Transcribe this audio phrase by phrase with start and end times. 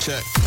[0.00, 0.39] Check.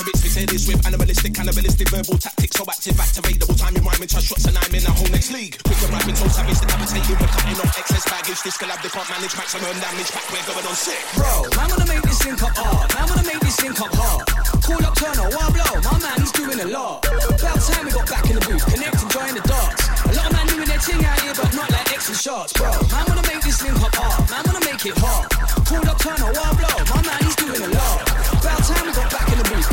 [0.00, 0.22] A bits.
[0.22, 4.44] We say this with animalistic, cannibalistic, verbal tactics, so active, activatable, timing, rhyming, touch shots,
[4.46, 5.58] and I'm in a whole next league.
[5.64, 8.40] Quick and rapping, so savage, decapitating, we're cutting off excess baggage.
[8.42, 10.10] This collab, they can't manage maximum damage.
[10.12, 11.02] Back, we're going on sick.
[11.14, 12.86] Bro, man wanna make this link up hard.
[12.94, 14.22] Man wanna make this link up hard.
[14.62, 15.72] Call up Turner, one blow.
[15.82, 17.06] My man, he's doing a lot.
[17.08, 19.82] About time we got back in the booth, connect, enjoying the darts.
[20.04, 22.52] A lot of man doing their thing out here, but not like X and shots.
[22.54, 24.20] Bro, man wanna make this link up hard.
[24.30, 25.26] Man wanna make it hard.
[25.66, 26.76] Call up Turner, one blow.
[26.92, 27.98] My man, he's doing a lot.
[28.38, 29.68] About time we got back in the booth,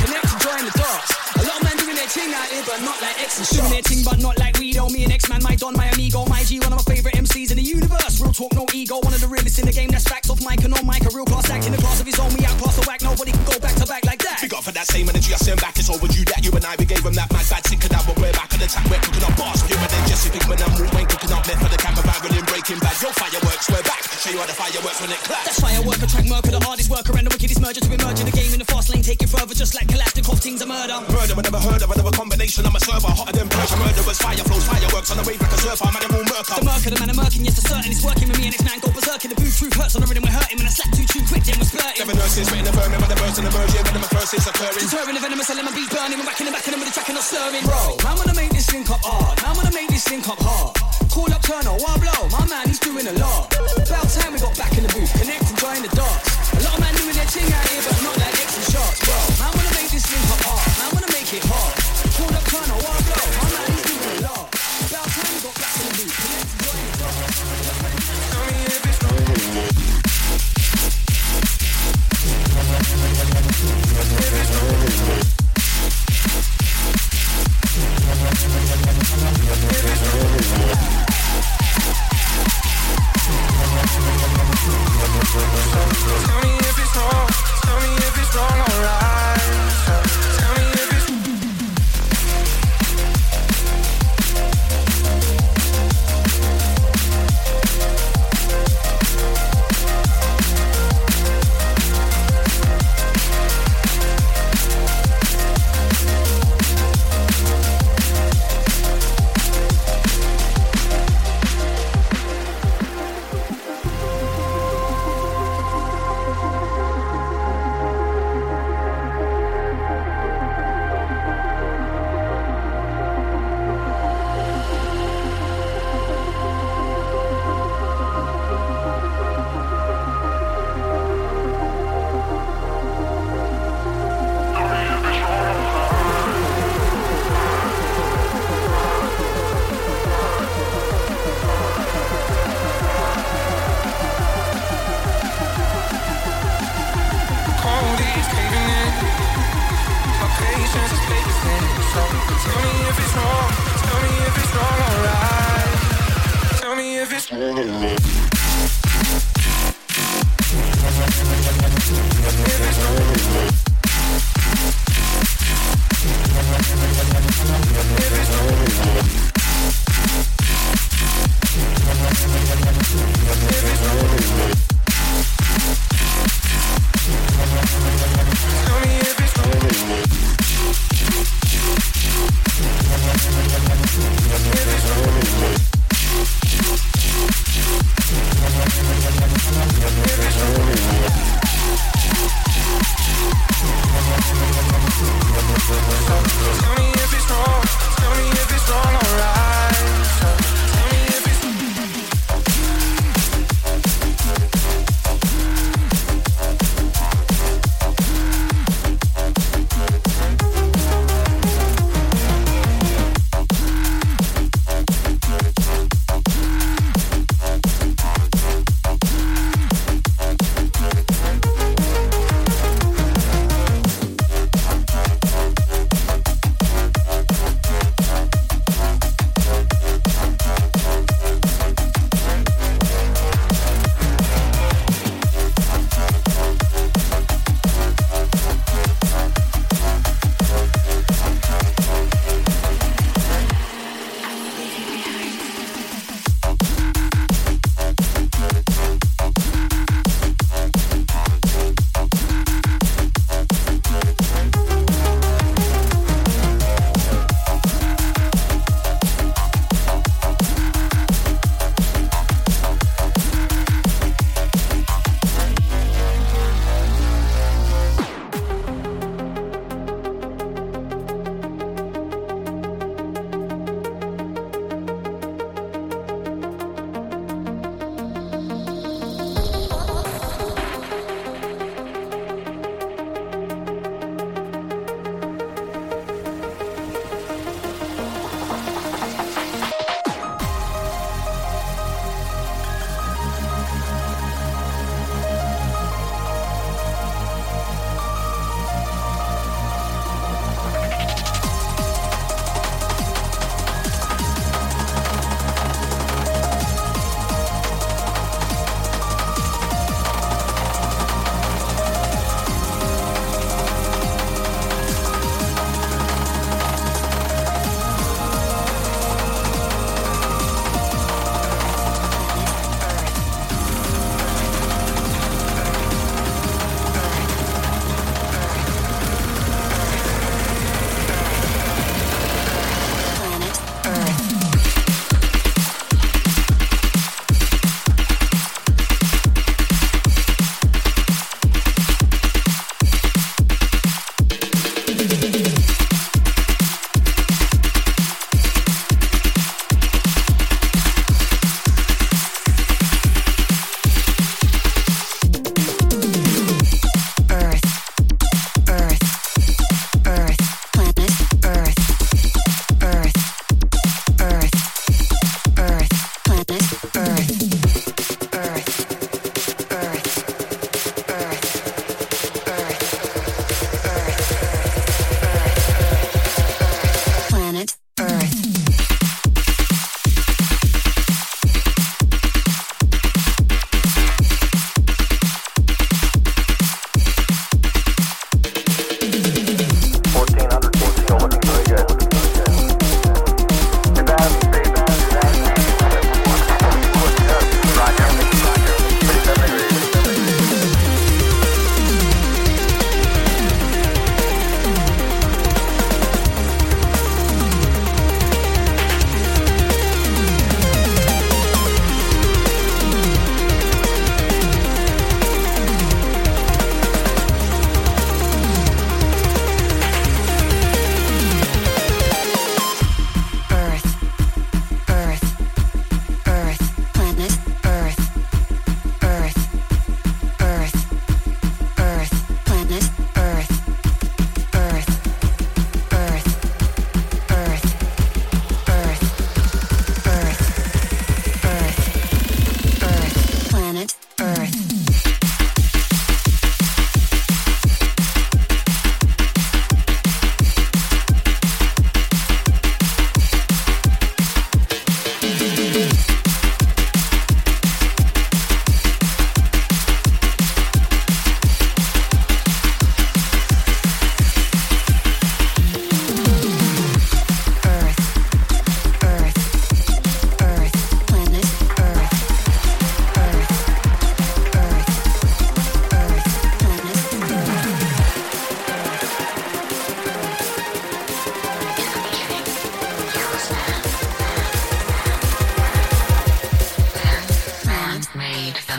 [0.65, 1.11] the darts.
[1.37, 3.45] A lot of man doing their thing out here, but not like X and.
[3.53, 4.91] Doing their thing, but not like we don't.
[4.91, 7.51] Me and X man, my Don, my amigo, my G, one of my favorite MCs
[7.51, 8.19] in the universe.
[8.19, 8.97] Real talk, no ego.
[8.99, 9.89] One of the realest in the game.
[9.93, 11.05] That's facts off mic and on mic.
[11.05, 12.33] A real class act in the class of his own.
[12.33, 13.01] We outclass the whack.
[13.01, 14.41] Nobody can go back to back like that.
[14.41, 15.77] Big up for that same energy I send back.
[15.77, 18.17] It's overdue that you and I we gave them that mad bad sick and but
[18.17, 18.85] we're back on the track.
[18.89, 19.61] We're cooking up bars.
[19.63, 22.79] Pure than Jesse Pinkman and Moon Wayne cooking up left for the camera in Breaking
[22.79, 22.97] Bad.
[23.01, 24.01] Yo, fireworks, we're back.
[24.17, 25.45] Show you how the fireworks when it claps.
[25.45, 28.25] That's firework, a track murker, the hardest worker, and the wickedest merger to emerge in
[28.25, 29.03] the game in the fast lane.
[29.03, 29.87] Take it further, just like
[30.35, 30.99] Kalashnikov, things a murder.
[31.11, 32.65] Murder, I never heard of another combination.
[32.65, 33.77] I'm a server, hotter than Persia.
[33.77, 35.85] Murderers, fire flows, fireworks on the wave like a surfer.
[35.85, 36.55] Man, they're all murker.
[36.59, 37.91] The murker, the man, I'm murking, yes, for certain.
[37.91, 39.55] It's working with me and next man go berserk in the booth.
[39.55, 40.57] Truth hurts on the rhythm, we're hurting.
[40.59, 41.99] When I slap too, too quick, then we're splurting.
[41.99, 44.45] Seven nurses, written the vermin, when the burst and the merge, when the first is
[44.47, 44.83] occurring.
[44.83, 47.09] Deterring the venomous element, beat burning, we're whacking the back of them with the track
[47.09, 47.63] and not slurring.
[47.63, 49.35] Bro, man, wanna make this link up hard.
[49.41, 50.74] Man, wanna make this link up hard.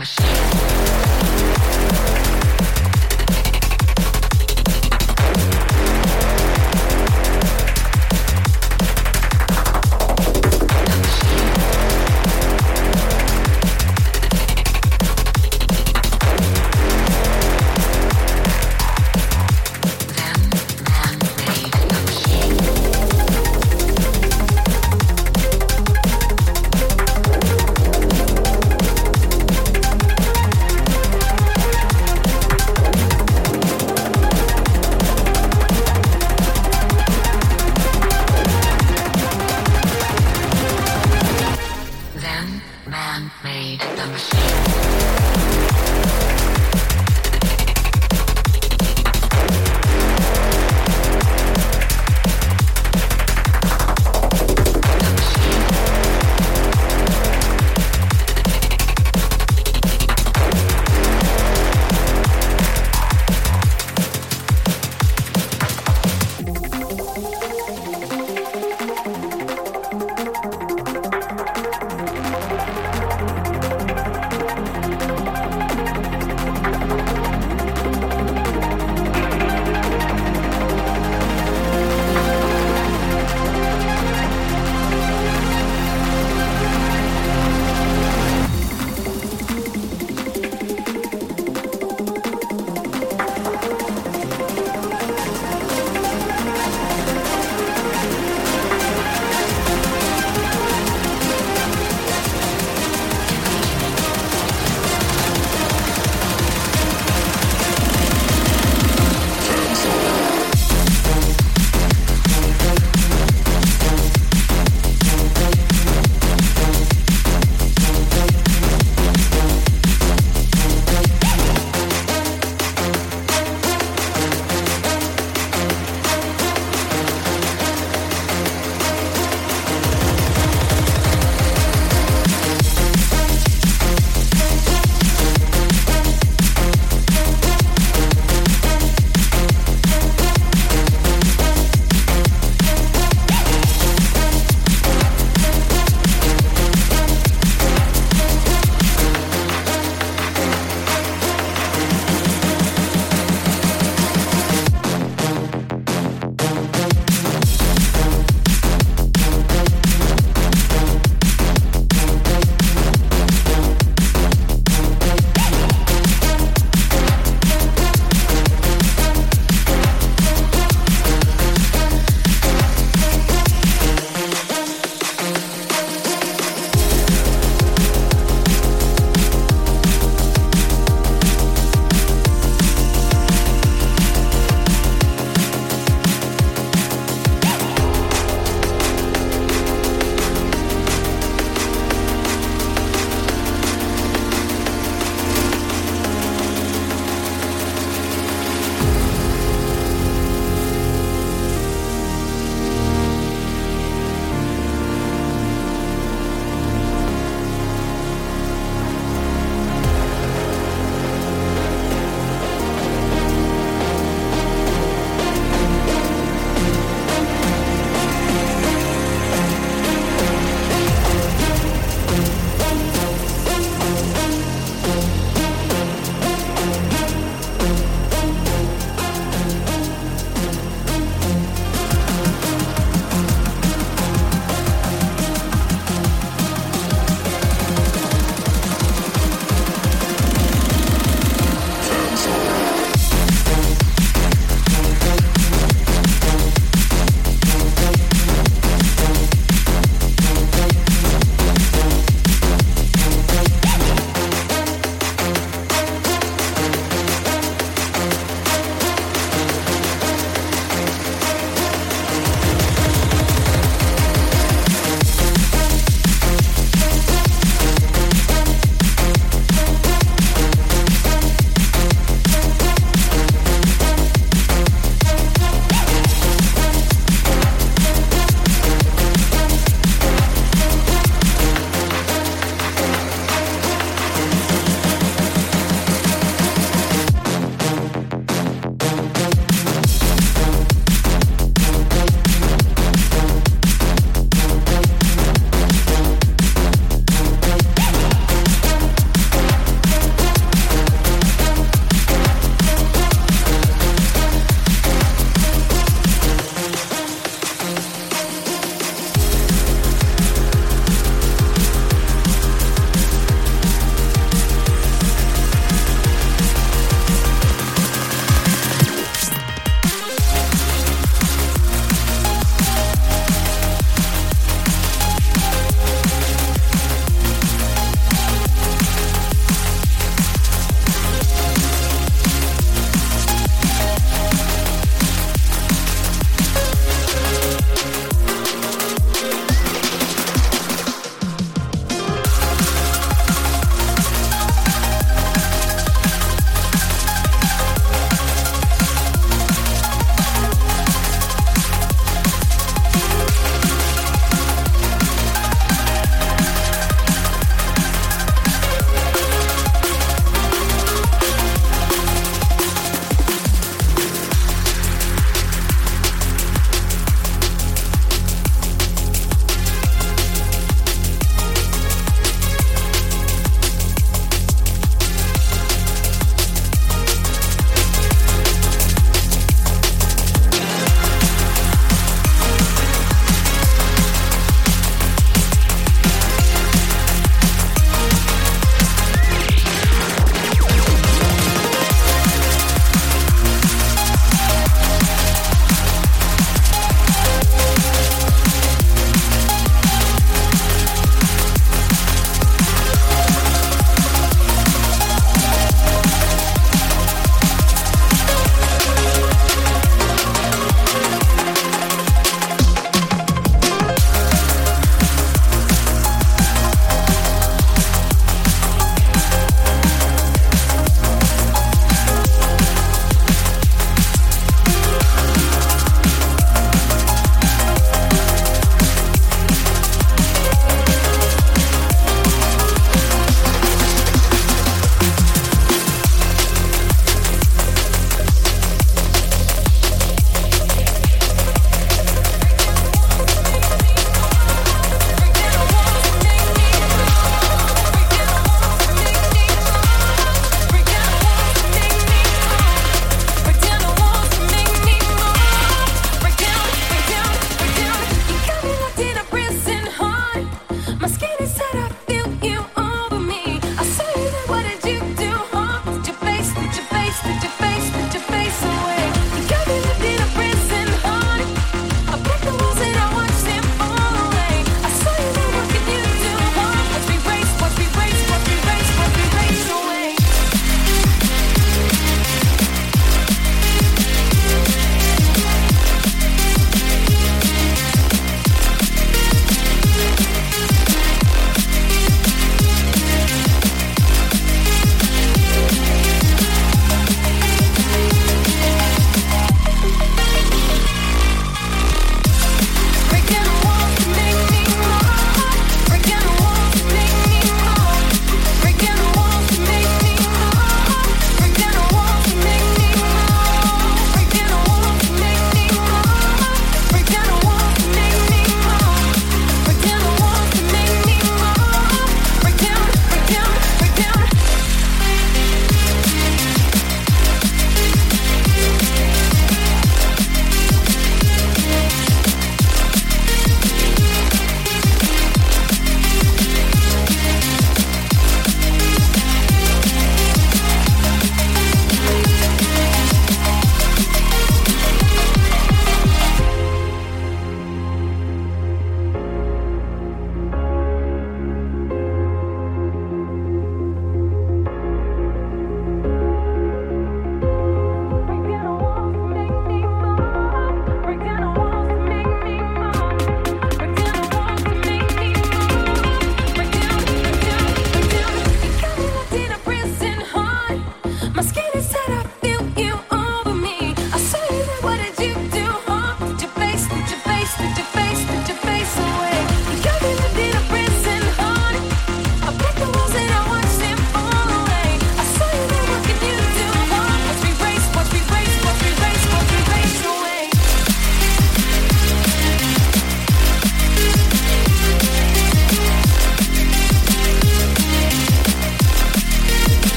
[0.00, 0.99] machine.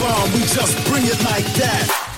[0.00, 2.09] bomb, we just bring it like that.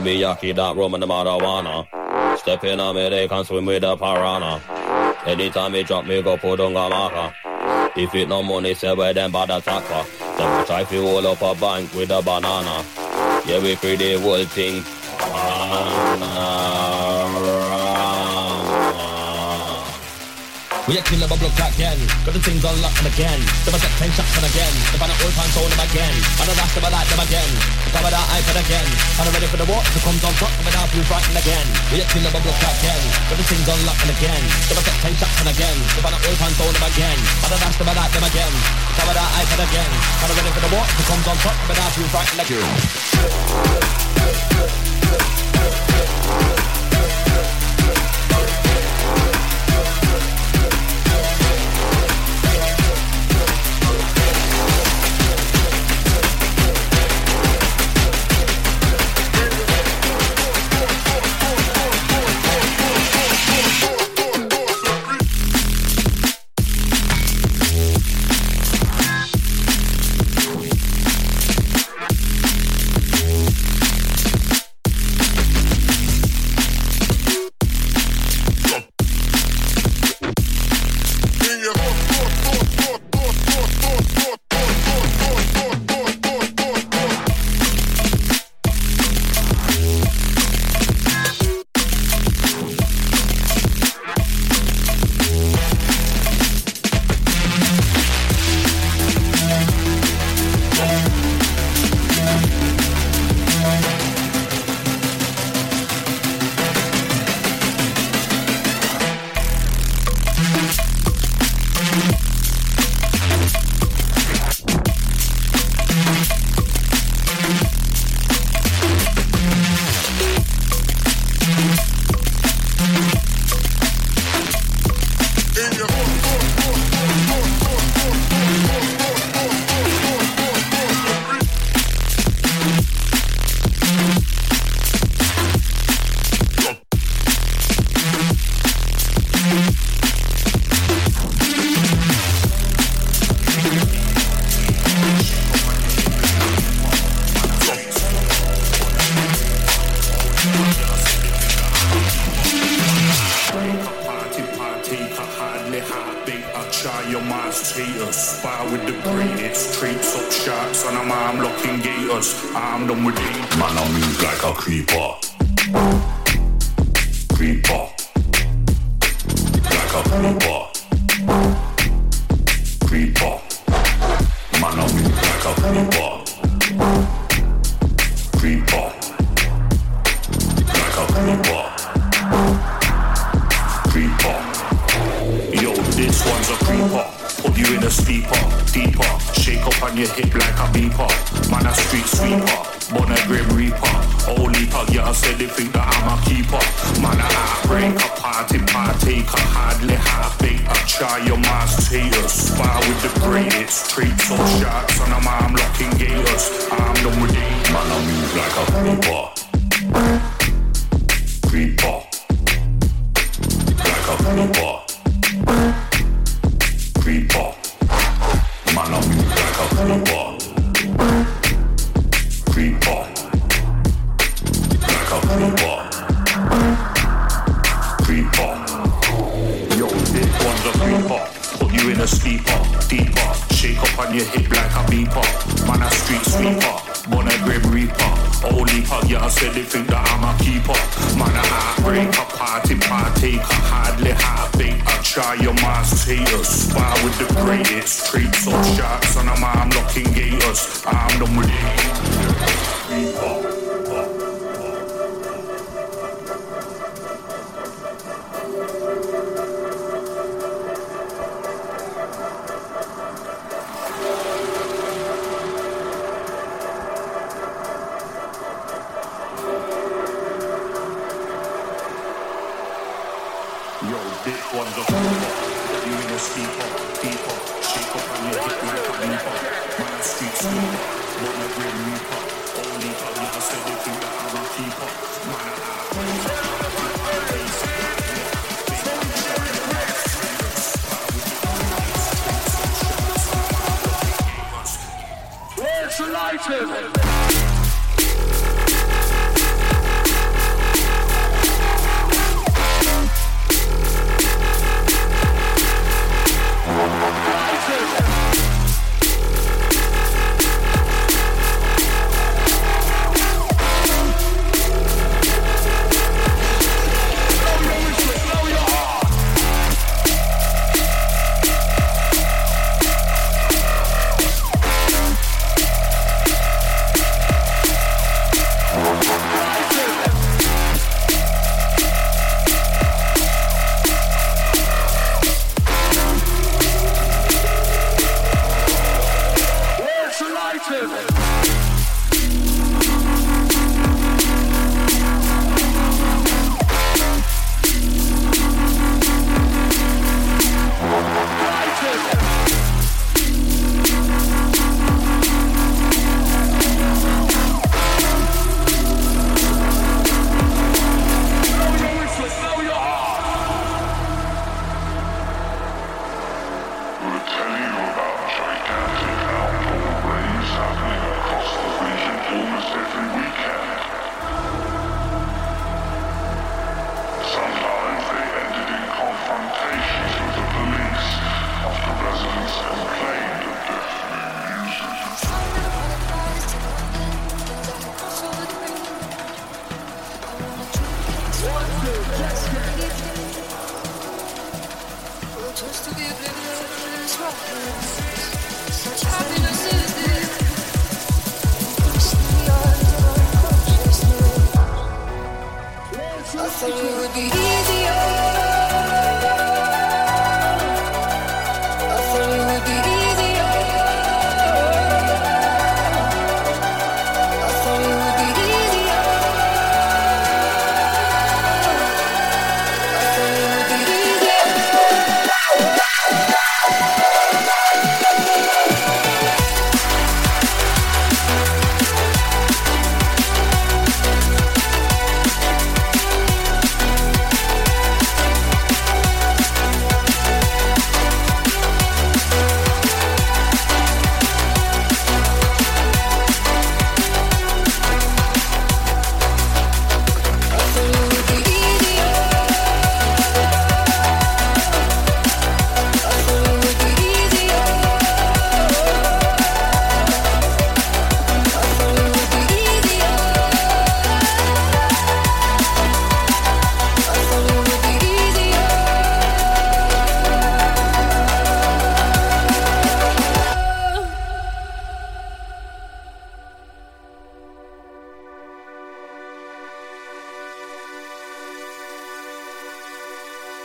[0.00, 1.86] Miyaki, that rum and the marijuana.
[2.38, 4.60] Step in on me, they can swim with the piranha.
[5.26, 7.34] Anytime me drop me, go put on a marker.
[7.96, 10.08] If it no money, say where them bad attacker.
[10.38, 12.84] Them try to hold up a bank with a banana.
[13.46, 14.82] Yeah, we free the whole thing.
[20.88, 21.98] We a killer bubble again.
[22.24, 23.40] Got the things unlocked and again.
[23.68, 24.74] Never set ten shots and again.
[24.90, 26.14] The banner old pants on them again.
[26.40, 27.50] And the last of them like them again.
[27.92, 28.88] Cover that iPad again.
[29.20, 30.52] And I'm ready for the war to come on top.
[30.56, 31.66] Coming out, you frightened again.
[31.92, 33.02] We a killer bubble again.
[33.28, 34.42] Got the things unlocked and again.
[34.72, 35.76] Never set ten shots and again.
[35.94, 37.18] The banner old pants on them again.
[37.18, 38.54] And the last of them again.
[38.96, 39.92] Cover that iPad again.
[39.94, 41.56] And I'm ready for the war to come on top.
[41.60, 42.68] Coming out, you frightened again.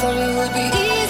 [0.00, 1.06] thought it would be easy.